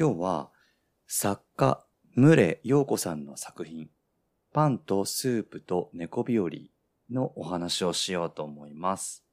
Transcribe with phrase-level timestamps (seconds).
[0.00, 0.50] 今日は
[1.08, 1.84] 作家、
[2.14, 3.90] ムレ陽子さんの作品、
[4.52, 6.50] パンとスープと猫日和
[7.10, 9.24] のお話をしようと思います。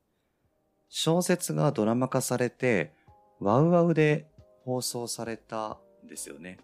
[0.90, 2.96] 小説がドラマ化されて、
[3.40, 4.26] ワウワウで
[4.64, 6.58] 放送されたんですよね。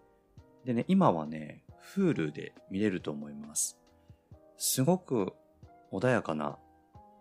[0.66, 1.64] でね、今はね、
[1.94, 3.78] Hulu で見れると思います。
[4.58, 5.34] すごく
[5.92, 6.58] 穏やかな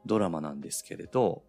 [0.06, 1.42] ドラマなんですけれど、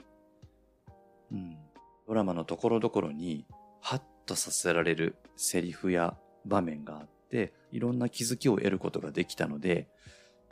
[1.31, 1.57] うん、
[2.05, 3.45] ドラマのところどころに、
[3.79, 9.87] ハッとさせられるセリフや場面があって、いろんな気づきを得ることができたので、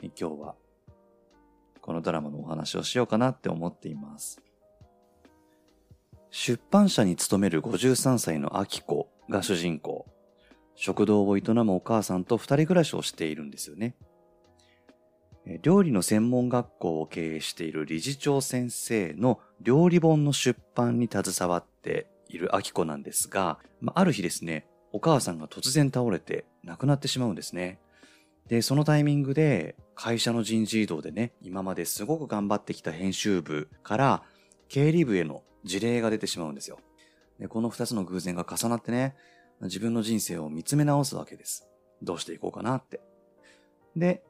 [0.02, 0.54] え今日は
[1.80, 4.40] このドラマのお話をしようかなって思っています。
[6.30, 10.06] 出版社に勤める53歳のアキコが主人公。
[10.76, 13.96] 食堂を営むお母さんと二人暮らしをしているんですよね。
[15.46, 27.78] え料理の専門学校を経営している理事長先生の料理本の出版に携わっているアキコなんですが、まあ、ある日ですね、お母さんが突然倒れて亡くなってしまうんですね。
[28.48, 34.22] で、そのタイミングで会社の人事異動でね、今まですごく頑張ってきた編集部から
[34.68, 36.78] 経理部への事例が出てしまうんですよ。
[37.38, 39.14] で、この二つの偶然が重なってね、
[39.62, 41.68] 自分の人生を見つめ直すわけです。
[42.02, 43.00] どうしていこうかなって。
[43.94, 44.22] で、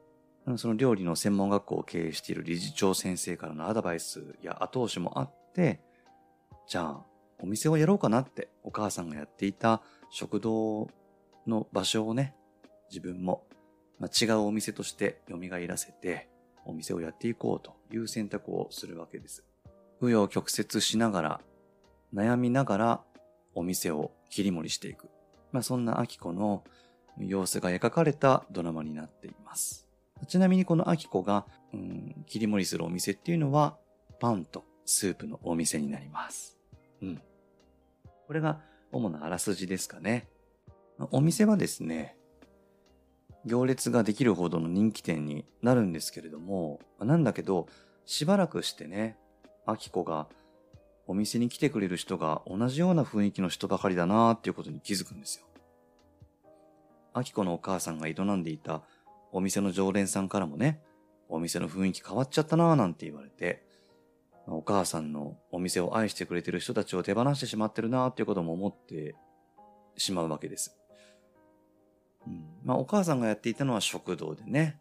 [0.57, 5.81] その料理の専門学校を経営している理事長先生からのアドバイスや後押しもあって、
[6.67, 7.05] じゃあ、
[7.41, 10.89] お店をやろうかなってお母さんがやっていた食堂
[11.47, 12.35] の場所をね、
[12.89, 13.43] 自分も、
[13.99, 15.37] ま、違うお店として蘇
[15.67, 16.29] らせて、
[16.65, 19.43] お店をやっていこうという選択をするわけです。
[20.01, 21.41] 紆余曲折しながら、
[22.13, 23.01] 悩みながら
[23.55, 25.09] お店を切り盛りしていく。
[25.51, 26.63] まあ、そんなアキコの
[27.17, 29.87] 様子が描かれたドラマになっています。
[30.27, 33.77] ちなみにこのアキコが、うん、切り盛りするお店っていうのは、
[34.19, 36.57] パンとスープのお店になります。
[37.01, 37.21] うん。
[38.31, 38.61] これが
[38.93, 40.29] 主なあらすじですかね。
[41.11, 42.15] お店はですね、
[43.43, 47.67] 行列ができるほどの人気店になるんですけれども、なんだけど、
[48.05, 49.17] しばらくしてね、
[49.65, 50.29] アキコが
[51.07, 55.45] お店に来てくれる人が同じような雰囲気の人ばかりだなーっていうことに気づくんですよ。
[57.13, 58.83] アキコのお母さんが営んでいた
[59.33, 60.81] お店の常連さんからもね、
[61.27, 63.69] お店の雰囲気変わっちゃったなーなんて言われて、
[64.55, 69.15] お母さんのお店を愛してくれてる人たちを手放してしまってるなっていうことも思って
[69.97, 70.77] しまうわけです。
[72.27, 74.79] うん、まあお母さんがやっていたのは食堂でね、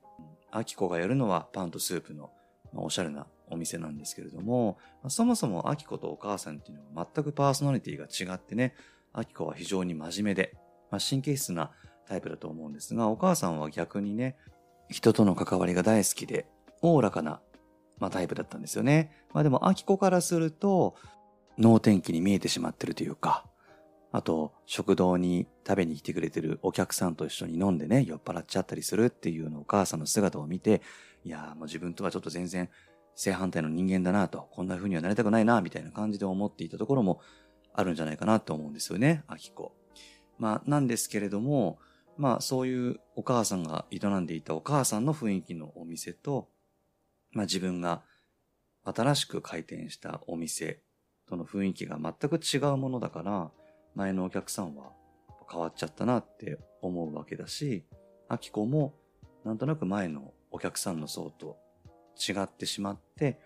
[0.51, 2.31] アキコがやるのはパンとスープの、
[2.73, 8.75] まあ、おしゃれなお店なんですけれども、まあ、そもそもアキコとお母さんっていうのは全くパーソナリティが違ってね、
[9.13, 10.55] アキコは非常に真面目で、
[10.91, 11.71] まあ、神経質な
[12.07, 14.37] タイプだと思うんですが、お母さんは逆にね、
[14.89, 16.47] 人との関わりが大好きで、
[16.83, 17.41] おおらかな、
[18.01, 19.13] まあ、タイプだったんですよね。
[19.33, 20.97] まあでも、アキコからすると、
[21.59, 23.45] 脳天気に見えてしまってるというか、
[24.13, 30.83] あと、食堂に食べに来てくれてるお客さんと一緒に飲んでね、酔っ払っちゃったりするっていうのをお母さんの姿を見て、
[31.25, 32.71] いやーもう自分とはちょっと全然
[33.15, 37.21] 正反対の人間だなと、こんな風にはなりたくないな、みたいな感じで思っていたところも
[37.75, 39.77] あるんじゃないかなと思うんですよね、アキコ。
[40.39, 41.79] まあ、なんですけれども、
[42.17, 46.49] まあ、そういうお母さんが営んでいたお母さんの雰囲気のお店と、
[47.33, 48.03] まあ自分が
[48.85, 50.83] 新しく開店したお店
[51.29, 53.51] との雰囲気が全く違うものだから、
[53.95, 54.93] 前のお客さんは
[55.51, 57.85] 変わっちゃったなって思うわけだし、
[58.29, 58.95] アキコも
[59.45, 61.57] なんとなく前のお客さんの層と
[62.17, 63.39] 違ってしまって、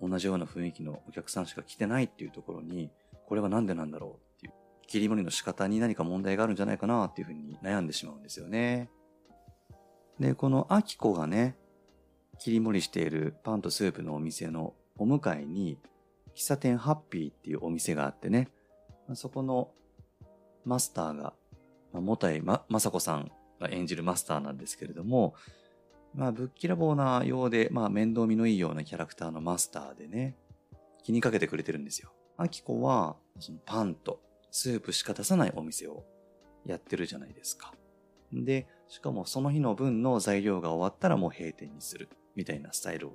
[0.00, 2.90] 同じような雰囲気のお客さんしか来てないっていうところに、
[3.26, 4.52] これはなんでなんだろうっていう、
[4.86, 8.90] 切り盛りの仕方に何か問題があるんじゃないかなっていうふうに悩んでしまうんですよね。
[10.18, 11.56] で、このアキコがね、
[12.42, 15.78] 切り盛りしているパンとスープのお店のお向かいに、
[16.34, 18.48] 喫茶店ハッピーっていうお店があってね、
[19.14, 19.70] そこの
[20.64, 21.34] マスターが、
[21.92, 23.30] まあ、もたいま、まさこさん
[23.60, 25.34] が演じるマスターなんですけれども、
[26.14, 30.36] まあ、ぶっきらぼうなようで、まあ、面倒見のいいようなキャラクターのマスターでね、
[31.04, 32.12] 気にかけてくれてるんですよ。
[32.36, 36.04] アキコは、そのパンとスープしか出さないお店を
[36.66, 37.72] やってるじゃないですか。
[38.32, 43.10] で、しかもその日の分の材料が終わったらもう閉店にする、みたいなスタイル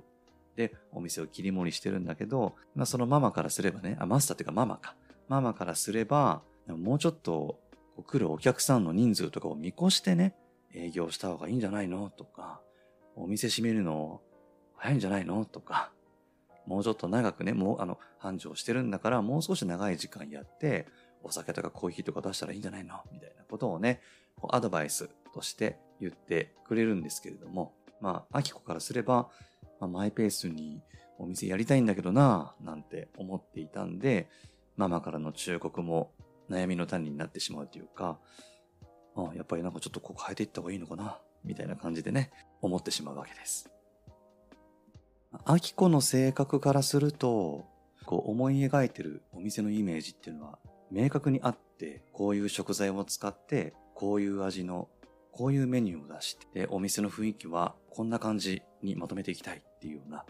[0.56, 4.96] でお店を切り盛りしてるんだけど、まあそのママからすればね、あ、マスターっていうかママか。
[5.28, 7.60] ママからすれば、もうちょっと
[8.06, 10.34] 来るお客さんの人数とかを見越してね、
[10.74, 12.60] 営業した方がいいんじゃないのとか、
[13.16, 14.20] お店閉めるの
[14.76, 15.92] 早いんじゃないのとか、
[16.66, 20.86] もうちょっと長くね、もうあの、繁盛してるんだから、もう少し長い時間やって、
[21.22, 24.00] お酒とかコーヒーとか出したらいいんじゃないのみたいなことをね、
[24.50, 29.28] アドバイスとして言ってくれるんですけれども、まあ、アキコからすれば、
[29.80, 30.82] まあ、マイペースに
[31.18, 34.28] お店やりたいんだけどななんて思っていたんで、
[34.76, 36.12] ママからの忠告も
[36.48, 38.18] 悩みの種になってしまうというか、
[39.16, 42.30] ああやっぱりなんかちょっとここ変えていった方がいいのかなみたいな感じでね、
[42.62, 43.70] 思ってしまうわけです。
[45.44, 47.66] アキコの性格からすると、
[48.06, 50.58] こう思い描いてるお店のイメージっていうのは
[50.90, 54.88] 明確にあって、こういう食材を使って、こういう味の、
[55.38, 60.24] こういうメニューを出して、お店の雰囲気はこんな感じにまとめていきたいっていうような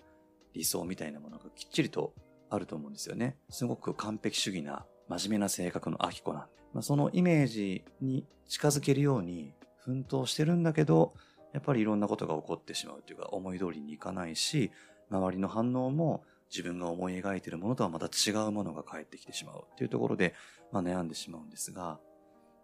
[0.52, 2.12] 理想みたいなものがきっちりと
[2.50, 3.38] あると思うんですよね。
[3.48, 6.48] すごく完璧主義な真面目な性格のアキコなんで。
[6.74, 11.14] まあ、そのイメージに近づけるように奮闘してるんだけど、
[11.54, 14.72] やっぱりいろんなことが起こってしまうというか思い通りにいかないし、
[15.10, 20.34] 周りの反応も自分が思い描いているものとはまた違うものが返ってきてしまうというところで、
[20.70, 21.98] まあ、悩んでしまうんですが、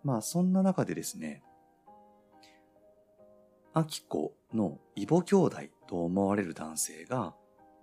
[0.03, 1.43] まあそんな中でですね、
[3.77, 5.57] アキコの異母兄弟
[5.89, 7.35] と思われる男性が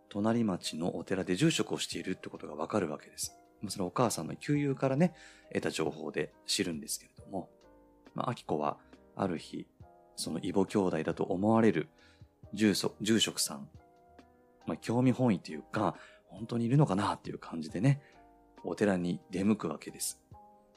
[0.07, 3.35] 隣町のお寺で住職をしているってことがわかるわけです。
[3.67, 5.13] それお母さんの旧友からね、
[5.53, 7.49] 得た情報で知るんですけれども、
[8.15, 8.77] まあ、アキコは
[9.17, 9.67] ある日、
[10.15, 11.89] その異母兄弟だと思われる
[12.53, 13.69] 住住職さん、
[14.65, 15.95] まあ、興味本位というか、
[16.27, 18.01] 本当にいるのかなっていう感じでね、
[18.63, 20.21] お寺に出向くわけです。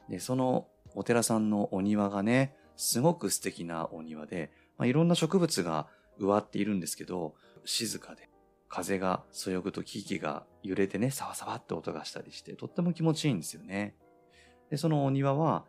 [0.09, 0.67] で、その
[0.97, 5.88] お寺さんのお庭がね、すごく素敵なお庭で、まあ、いろんな植物が
[6.19, 7.35] 植わっているんですけど、
[7.65, 8.29] 静かで、
[8.69, 13.94] 風がそよぐと木々が揺れてね、サワサワって音がしたりして、とっても気持ちいいんですよね。
[14.71, 15.65] で、そのお庭は、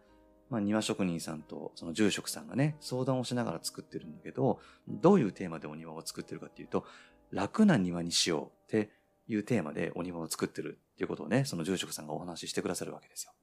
[0.49, 6.85] まあ、庭職人さんとその住職さんがね、相談をしながら作ってるんだけど、どういうテーマでお庭を作ってるかっていうと、
[7.31, 8.91] 楽な庭にしようって
[9.27, 13.33] いうテーマでお庭を作ってるっていうことをね、その住職さんがお話ししてくださるわけですよ。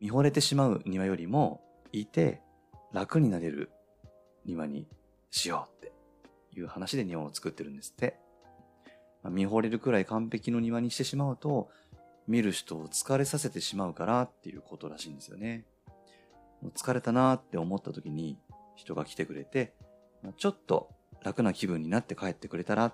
[0.00, 2.42] 見惚れてしまう庭よりも、いて
[2.92, 3.70] 楽になれる
[4.44, 4.86] 庭に
[5.30, 5.92] しようって
[6.58, 8.16] いう話で庭を作ってるんですって。
[9.22, 11.70] まあ、見惚れるくらい完璧の庭にしてしまうと、
[12.26, 15.64] 見る人を疲れさせてしまうからっていうことらしいんですよね。
[16.74, 18.36] 疲れたなーって思った時に
[18.74, 19.72] 人が来てくれて、
[20.22, 20.90] まあちょっと
[21.22, 22.92] 楽な気分になって帰ってくれたら、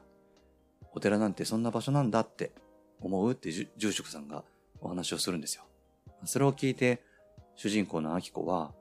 [0.93, 2.53] お寺なんてそんな場所なんだって
[3.01, 4.45] 思うって住職さんが
[4.81, 5.65] お話をするんですよ。
[6.25, 7.03] それを聞いて、
[7.57, 8.73] 主人公のアキコは、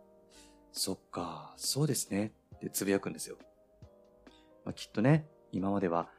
[0.73, 3.37] そっか、そうですねってつぶやくんですよ。
[4.65, 6.09] まあ、きっとね、今までは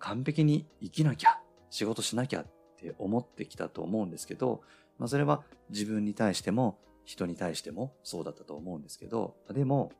[0.00, 1.40] 完璧に生きなきゃ、
[1.70, 2.46] 仕事しなきゃっ
[2.76, 4.62] て思ってきたと思うんですけど、
[4.98, 9.92] まあ、それは自分に対しても人に対してもそうだったと思うんですけど、でも、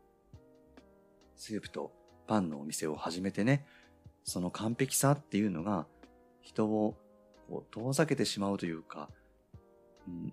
[1.37, 1.93] スープと
[2.27, 3.65] パンのお店を始めてね、
[4.25, 5.87] その完璧さっていうのが
[6.43, 6.97] 人を
[7.49, 9.09] こう遠ざけてしまうというか、
[10.09, 10.33] うん、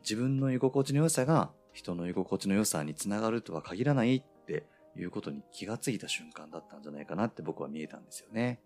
[0.00, 4.64] 自分の居心地の良さが人の居心地の良さにつながるとは限らないって
[4.96, 8.60] いうことに気がついた瞬間だったんじゃないかなって僕は見えたんですよね。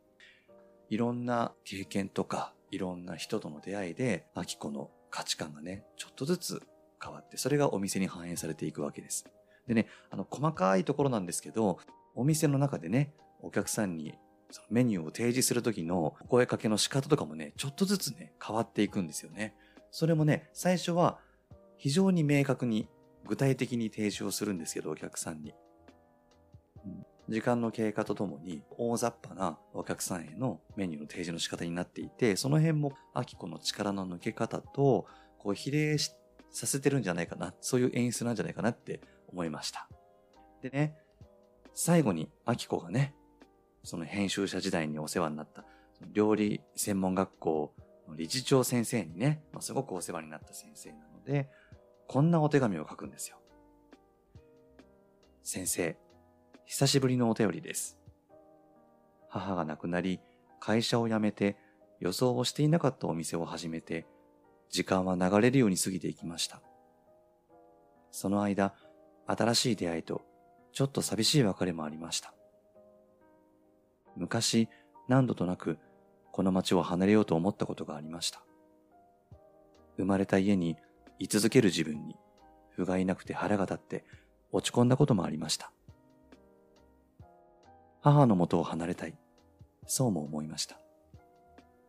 [0.91, 6.63] いろんな経験とか、いろんな人との出会いで、アキコの価値観がね、ちょっとずつ
[7.03, 9.25] 変わって、それがお店に反映されていくわけです。
[9.67, 11.79] でね、あの、細かいところなんですけど、
[12.15, 14.15] お店の中でね、お客さんに
[14.51, 19.55] そのメニューを提示するときの声かけの仕方とかもね、ちょっとずつね、変わっていくんですよね。
[19.91, 21.19] それもね、最初は
[21.77, 22.89] 非常に明確に
[23.27, 25.55] 具体的に提示をするんですけど、お客さんに。
[27.29, 35.07] 時間の経過とともに大雑把なお客さんへのメニューの提示の仕方になっていて、その辺もアキコの力の抜け方と、
[35.39, 39.89] こう比例させてるんじゃないかな、そういう演出なんじゃないかなって思いました。
[40.61, 40.97] でね、
[41.73, 43.15] 最後にアキコがね、
[43.83, 45.65] その編集者時代にお世話になった
[46.13, 47.75] 料理専門学校
[48.09, 51.49] の理事長先生にね、まあ、すごくお世話になった先生なので、
[52.07, 53.39] こんなお手紙を書くんですよ。
[55.43, 55.97] 先生、
[56.65, 57.99] 久しぶりのお便りです。
[59.29, 60.21] 母が亡くなり、
[60.61, 61.57] 会社を辞めて、
[62.01, 64.07] 予想をしていなかったお店を始めて、
[64.71, 66.63] 時間は流れるように過ぎていきました。
[68.11, 68.75] その間、
[69.27, 70.23] 新しい出会いと、
[70.73, 72.35] ちょっと寂しい別れもありました。
[74.17, 74.69] 昔、
[75.09, 75.79] 何度となく、
[76.33, 78.43] この街を離れようと思ったことがありました。
[79.97, 80.77] 生まれた家に
[81.19, 82.17] 居続ける自分に、
[82.71, 84.05] 不甲斐なくて腹が立って
[84.53, 85.73] 落ち込んだこともありました。
[88.01, 89.17] 母の元を離れたい。
[89.87, 90.79] そうも思いました。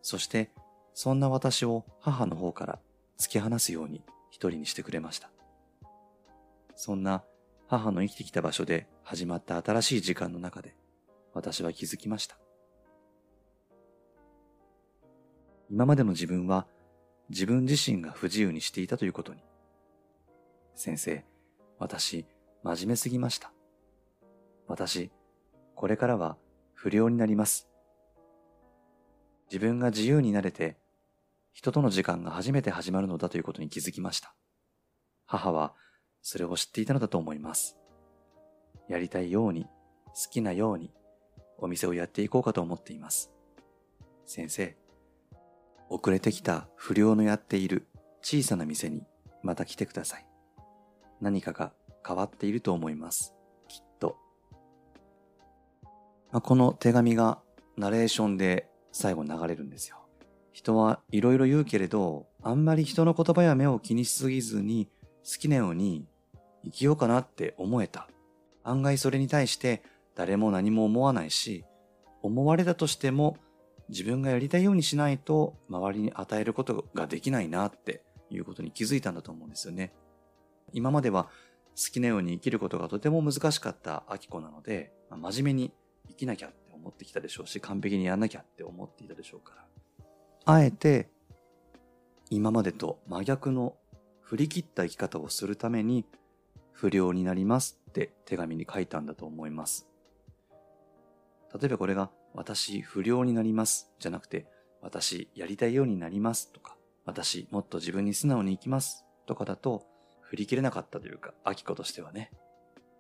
[0.02, 0.52] そして、
[0.94, 2.80] そんな私を母の方から
[3.18, 5.30] 突き放すように一人にしてくれました。
[6.76, 7.24] そんな
[7.68, 10.76] 母の生きてきた場所で始まった新しい時間の中で
[11.34, 12.38] 私は気づきました。
[15.70, 16.68] 今までの自分は
[17.30, 19.42] 自分自身が不自由にしていたということに。
[20.76, 21.26] 先生、
[21.80, 22.26] 私、
[22.64, 23.52] 真面目すぎました。
[24.68, 25.12] 私、
[25.76, 26.38] これからは
[26.74, 27.70] 不良になります。
[29.52, 30.78] 自分が自由になれて、
[31.54, 34.36] 人との時間が初めて始まるのだということに気づきました。
[35.26, 35.74] 母は
[36.22, 37.78] それを知っていたのだと思います。
[38.90, 40.92] やりたいように、好きなように、
[41.58, 43.32] お店をやっていこうかと思っています。
[44.26, 44.76] 先生、
[45.90, 47.88] 遅れてきた不良のやっている
[48.22, 49.04] 小さな店に
[49.44, 50.26] また来てください。
[51.22, 51.74] 何かが
[52.06, 53.34] 変わっていると思います。
[53.68, 54.18] きっと。
[56.32, 57.40] まあ、この手紙が
[57.78, 59.98] ナレーションで最後流れるんですよ。
[60.52, 64.88] 人はいろいろ言うけれど、あんまり人の言葉や目を気にしすぎずに
[65.26, 66.06] 好きなように
[66.64, 68.08] 生きようかなって思えた。
[68.64, 69.84] 案外それに対して
[70.16, 71.66] 誰も何も思わないし、
[72.22, 73.38] 思われたとしても
[73.90, 79.94] 自分がやりたいようにしないと周りに与えることができないなっていうことに気づいたんだと思うんですよね。
[80.74, 81.26] 今までは
[81.76, 85.74] 好きなように生きることがとても難しかったアキコなので、まあ真面目に
[86.08, 89.66] 生きなきゃって思ってきたでしょうし、完璧にやんなきゃって思っていたでしょうから。
[90.46, 91.10] あえて
[92.30, 93.76] 今までと真逆の
[94.22, 96.06] 振り切った生き方をするために
[96.72, 99.88] 不良になりますって手紙に書いたんだと思います。
[101.60, 104.46] 例えばこれが私不良になりますじゃなくて
[104.82, 109.88] 私やりたいようになりますとか私もっと自分に素直に生きますとかだと
[110.26, 112.32] 振り切れなかったというか、アキコとしてはね。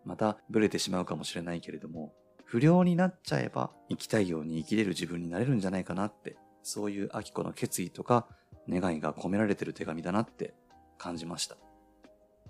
[0.05, 2.13] またブレてしまうかもしれないけれども、
[2.45, 8.27] 不良になっちゃえば生きたいように生きれる自分になれるんじゃないかなって、そういうアキコの決意とか
[8.69, 10.53] 願いが込められてる手紙だなって
[10.97, 11.57] 感じました。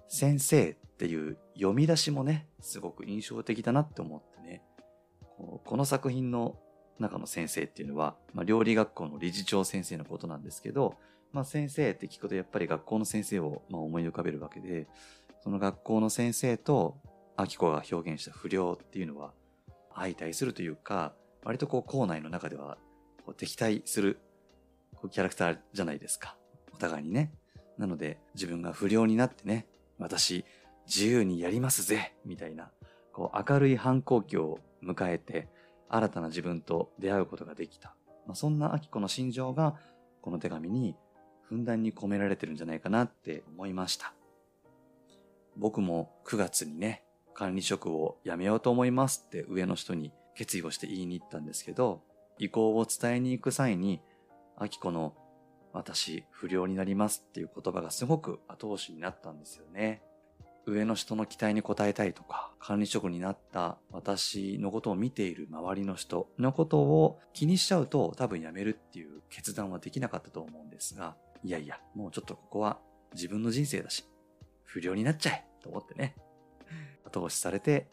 [0.09, 4.61] 先生っていう読み出しもね、すごく印象的だなって思ってね。
[5.37, 6.57] こうこの作品の
[6.99, 10.95] 中の先生っていうのは、まあ、料理学校の理事長先生のことなんですけど、
[11.33, 14.87] まあ、先生って聞くとやっぱり学校の先生をまあ思い浮かべるわけで、
[15.43, 16.97] その学校の先生と
[17.35, 19.33] アキコが表現した不良っていうのは
[19.93, 22.77] 相対するというか、割とこう校内の中では
[23.25, 24.19] こう敵対する
[25.11, 26.37] キャラクターじゃないですか。
[26.73, 27.31] お互いにね。
[27.77, 29.67] なので自分が不良になってね、
[29.99, 30.45] 私
[30.87, 32.71] 自由にやりますぜみたいな、
[33.11, 35.47] こう明るい反抗期を迎えて
[35.89, 37.95] 新たな自分と出会うことができた。
[38.25, 39.75] まあ、そんなアキコの心情が
[40.21, 40.95] この手紙に
[41.43, 44.13] ふんだんに込められてるんじゃないかなって思いました。
[45.55, 52.01] 僕も9月にね、管理職を辞めようと思いますって上の人に決意をして言いに行ったんですけど、
[52.39, 54.01] 意向を伝えに行く際に、
[54.57, 55.13] アキコの
[55.73, 60.01] 私不良になりますっていう言葉がすごく後押しになったんですよね。
[60.65, 72.79] 上の人の期待に応えたいとか、管理職になった私のことを見ている周りの人のことを気にしちゃうと多分辞めるっていう決断はできなかったと思うんですが、いやいや、もうちょっとここは
[73.13, 74.05] 自分の人生だし、
[74.63, 76.15] 不良になっちゃえと思ってね、
[77.05, 77.87] 後押しされて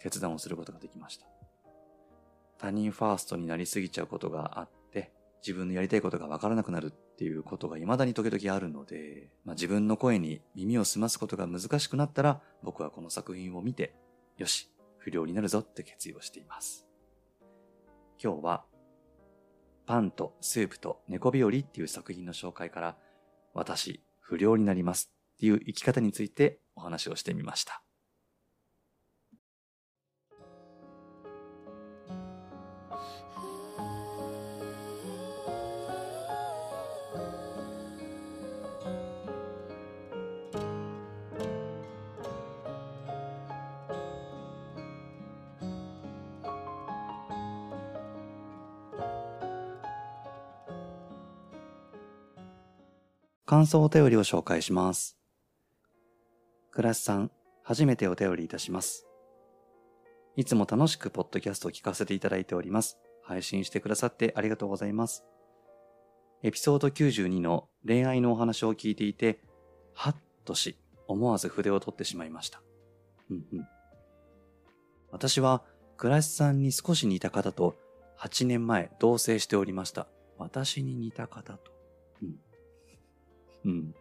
[0.00, 1.26] 決断をすることができました。
[2.58, 13.92] 他人ファーストになりすぎちゃうことがあって、自分のやりたいことがわからなくなるっていうことが未だに時々あるので、まあ、自分の声に耳を澄ますことが難しくなったら、僕はこの作品を見て、
[14.36, 16.86] よし、不良になるぞって決意をしています。
[18.22, 18.64] 今日は、
[19.84, 22.96] パンとスープと猫日和っていう作品の紹介から、
[23.52, 27.82] 私、不良になりますっていう生き方についてお話をしてみました。
[53.48, 55.16] 感想お便りを紹介します。
[56.70, 57.30] クラスさん、
[57.62, 59.06] 初めてお便りいたします。
[60.36, 62.98] いつも楽しくポッドキャストを聞かせていただいております。
[63.22, 65.24] 配信してくださってありがとうございます。
[66.42, 69.40] エピソード92の恋愛のお話を聞いていて、
[69.94, 70.76] はっとし、
[71.06, 72.60] 思わず筆を取ってしまいました。
[73.30, 73.68] うんうん。
[75.10, 75.64] 私は、
[75.96, 77.78] クラスさんに少し似た方と
[78.18, 80.06] 8年前同棲しておりました。
[80.36, 81.67] 私に似た方と。
[83.64, 83.94] うん。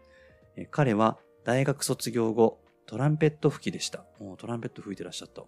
[0.72, 4.06] 彼は大学卒業後、トランペット吹きでした。
[4.20, 5.42] おトランペット吹いてらっしゃった。
[5.42, 5.48] お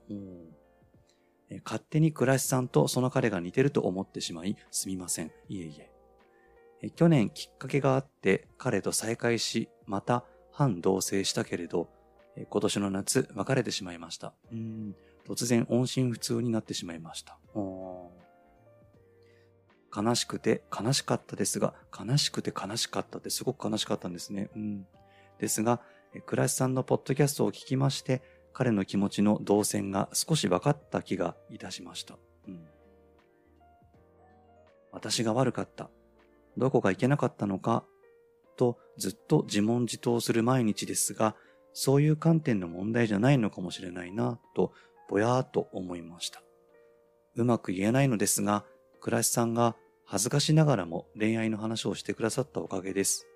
[1.50, 5.32] え勝手に倉石さんとその彼が似てると思ってしまい、すみません。
[5.48, 6.90] いえいえ。
[6.92, 11.90] 去年きっかけがあって彼と再会し、また反同棲したけれど、
[12.36, 14.34] え今年の夏別れてしまいました。
[14.52, 14.96] うん
[15.28, 17.38] 突然音信不通になってしまいました。
[17.54, 17.99] おー
[19.96, 24.50] 悲しくて悲しかったですが、悲しくて悲しかったってすごく悲しかったんですね。
[24.56, 24.88] うん。
[25.40, 25.82] ですが、
[26.14, 28.22] え倉石さんのポッドキャストを聞きまして、
[28.54, 32.18] 彼の気持ちの動線が少し分かった気がいたしました。
[32.48, 32.68] うん。
[34.92, 35.90] 私が悪かった。
[36.58, 37.86] どこがいけなかったのか、
[38.58, 41.36] とずっと自問自答する毎日ですが、
[41.74, 44.74] そういう観点の問題じゃないのかもしれないな、と
[45.08, 46.42] ぼやーっと思いました。
[47.36, 48.66] うまく言えないのですが、
[49.00, 49.76] 倉石さんが
[50.06, 53.28] 恥ずかしながらも恋愛の話をしてくださったおかげです。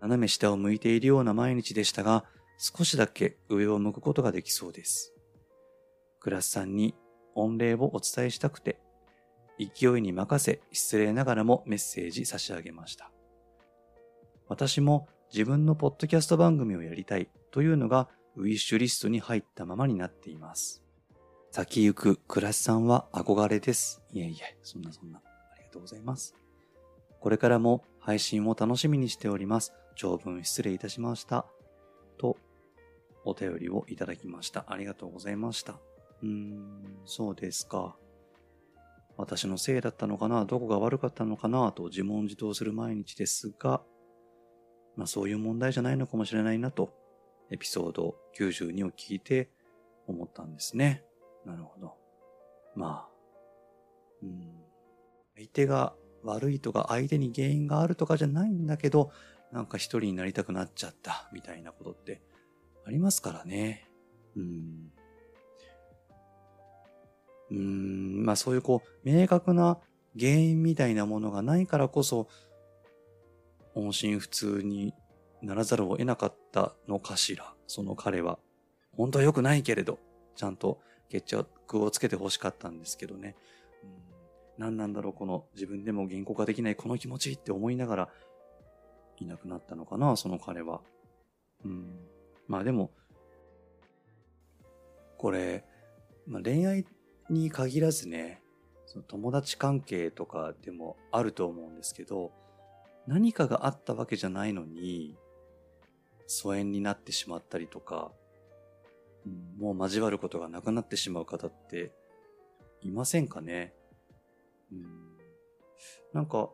[0.00, 2.24] 斜め下を向いているような毎日でしたが、
[2.58, 5.14] 少しだけ上を向くことができそうです。
[6.20, 6.94] 倉石さんに
[7.34, 8.80] 御礼をお伝えしたくて、
[9.58, 13.10] 勢いに任せ失礼ながらもメッセージ差し上げました。
[14.48, 20.82] 私も自分のポッドキャスト番組をやりたいというのがウィッシュリストに入ったままになっています。
[21.52, 24.02] 先行く倉石さんは憧れです。
[24.12, 25.18] いえいえ、そんなそんな。
[25.18, 26.36] ありがとうございます。
[27.18, 29.72] これからも配信を楽しみにしております。
[29.96, 31.46] 長文失礼いたしました。
[32.18, 32.36] と、
[33.24, 34.64] お便りをいただきました。
[34.68, 35.80] ありがとうございました。
[36.22, 37.96] うーん、そうですか。
[39.16, 40.44] 私のせいだったのかな？
[40.44, 41.72] どこが悪かったのかな？
[41.72, 43.82] と自問自答する毎日ですが、
[44.96, 46.94] まあそういう問題じゃないのかもしれないなと、
[47.50, 49.50] エピソード92を聞いて
[50.06, 51.02] 思ったんですね。
[51.44, 51.96] なるほど。
[52.74, 53.08] まあ、
[54.22, 54.52] うん。
[55.36, 59.10] 相手が悪いとか相手に原因があるとかじゃないんだけど、
[59.52, 62.22] なんか一人になりたくなっちゃったみたいなことって
[62.86, 63.88] ありますからね。
[64.36, 64.92] うん。
[67.50, 69.78] うん、まあそういうこう、明確な
[70.18, 72.28] 原因みたいなものがないからこそ、
[73.74, 74.94] 音信不通に
[75.42, 78.38] ならざるを得なかったのかしら、その彼は。
[78.96, 79.98] 本当は良くないけれど、
[80.36, 83.36] ちゃんと決着をつけて欲しかったんですけどね。
[83.82, 88.08] うん、何なんだろう、この自分でも言語化できないこの気持ちって思いながら、
[89.18, 90.80] いなくなったのかな、その彼は。
[91.64, 92.00] うん。
[92.46, 92.90] まあでも、
[95.18, 95.64] これ、
[96.26, 96.86] まあ、恋愛
[97.28, 98.40] に限らずね、
[98.86, 102.32] その友達関係とかでもあると思うんですけど、
[103.06, 105.16] 何かがあったわけじゃないのに、
[106.26, 108.12] 疎遠になってしまったりとか、
[109.58, 111.92] もう交わることがなくなってしまう方って、
[112.82, 113.74] いませんかね？
[114.72, 114.86] うん。
[116.12, 116.50] なんか、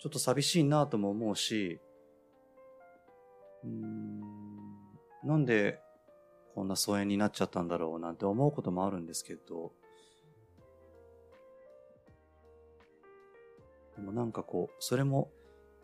[0.00, 1.80] ちょっと寂しいなとも思うし、
[3.64, 4.20] うん、
[5.24, 5.80] なんで
[6.54, 9.72] こんな疎遠になっちゃったんだろうなんて思うこともあるんですけど、
[13.96, 15.30] でもなんかこう、それも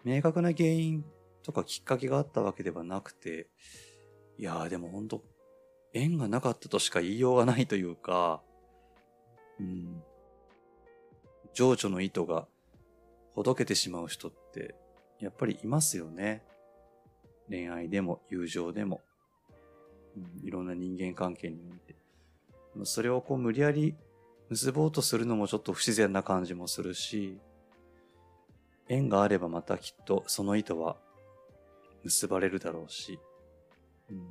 [0.05, 1.05] 明確な原因
[1.43, 3.49] とかきっかけがあったわけではなくて、
[4.39, 5.23] いやーでも本当
[5.95, 8.43] 縁がなかったとしか言いようがないというか、
[9.59, 10.03] うん、
[11.55, 12.47] 情緒の糸が
[13.35, 14.75] ほどけてしまう人って、
[15.21, 16.43] やっぱりいますよね。
[17.49, 19.01] 恋愛でも友情でも、
[20.17, 20.47] うん。
[20.47, 21.95] いろんな人間関係において。
[22.85, 23.95] それをこう無理やり
[24.51, 27.39] 結ぼうとするのもちょっと不自然な感じもするし、
[28.89, 30.97] 縁があればまたきっとその糸は
[32.03, 33.19] 結ばれるだろうし、
[34.11, 34.27] うん、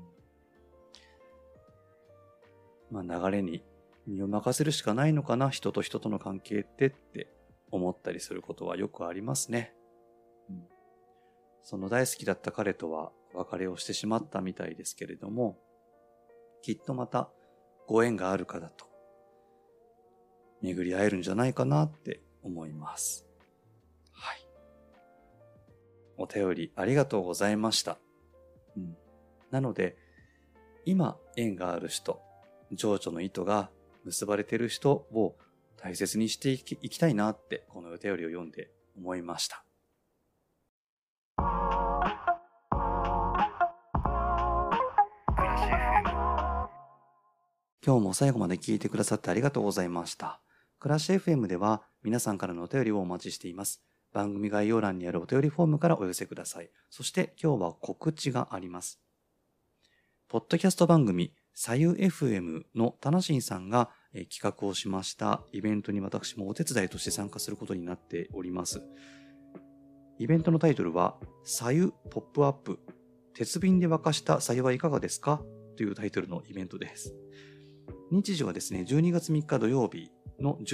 [2.94, 3.64] まあ流れに
[4.06, 7.28] 身を任せるしかないのかな、人と人との関係ってって
[7.72, 9.74] 思ったりすることはよくありますね。
[10.50, 10.64] うん、
[11.64, 15.58] その大好きだった彼とは別れをしてしまったみたいですけれども、
[16.62, 17.32] きっとまた
[17.88, 18.86] ご縁があるかだと、
[20.62, 23.26] 巡り会えるんじゃないかなって思います。
[24.12, 24.48] はい。
[26.18, 27.98] お便りありがとうございました。
[28.78, 28.96] うん。
[29.50, 29.98] なので、
[30.86, 32.22] 今縁がある人、
[32.76, 33.70] 情緒の糸が
[34.04, 35.36] 結ばれている人を
[35.78, 39.64] 大切にしていきたいなって、このお便りを読んで思いました。
[47.86, 50.40] 今日も最後まで聞いてくださってありがとうございました。
[50.80, 53.84] クラッシュ FM では皆さんからのお便りをお待ちしています。
[54.14, 56.70] 番組概要欄にあるお便りフォームからお寄せください。
[56.90, 59.02] そして今日は告知があります。
[60.30, 68.82] ポッドキャスト番組、さゆ FM のタナシンさんがえ企画をしましたイベントに私もお手伝いとして参加することになっております。
[70.18, 72.80] イベントのタイトルは、さゆポップアップ。
[73.36, 75.42] 鉄瓶で沸かしたさゆはいかがですか？
[75.78, 77.16] というタイトルのイベントです。
[78.12, 80.66] 日時はですね、12月3日土曜日の11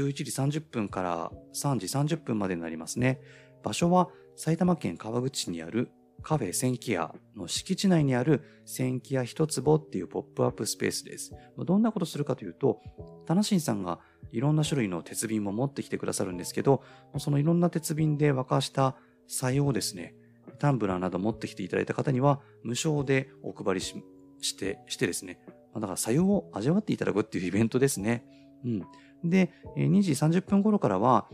[0.50, 3.20] 時30分から3時30分までになりますね。
[3.64, 11.34] 場所は埼玉県川口市にあるカフェ千キ屋の敷地内にある千キ屋一坪っていうポップアップスペースです。
[11.58, 12.82] どんなことするかというと、
[13.26, 14.00] タナシンさんが
[14.32, 16.84] いろんな種類の鉄瓶も持ってきてくださるんですけど、
[17.18, 18.96] そのいろんな鉄瓶で沸かした
[19.30, 20.16] 採用をですね、
[20.60, 23.96] タンブラーなど持ってきていただいた方には無償でお配りし
[24.42, 25.40] して、してですね、
[25.76, 28.24] だから採用を味わっていただくっていうイベントですね。
[28.66, 29.30] うん。
[29.30, 31.28] で、2時30分頃からは、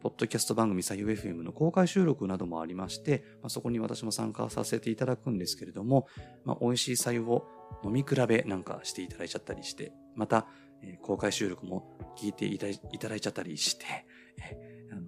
[0.00, 6.06] ポッドキャスト番組採用 FM の公開収録などもありまして、まあ、そこに私も参加させていただくんですけれども、
[6.44, 7.46] まあ、美味しい採用を
[7.84, 10.46] 飲み比べなんかしていただいちゃったりして、また、
[10.82, 13.84] えー公開収録も聞いていただいいただいちゃったりして、
[14.40, 15.02] えーあの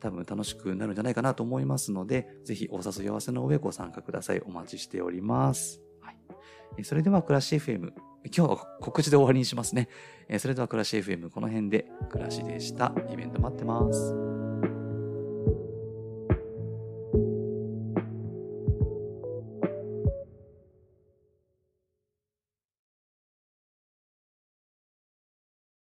[0.00, 4.40] 多分楽しくなるんじゃないかなと思いますので、ぜひお誘い合わせの上ご参加ください。
[4.40, 5.87] お待ちしております。
[6.76, 7.92] えそれでは、暮らし FM。
[8.24, 9.88] 今日は告知で終わりにしますね。
[10.28, 12.92] えそれでは、暮らし FM この辺で、暮らしでした。
[13.10, 14.37] イベント待ってます。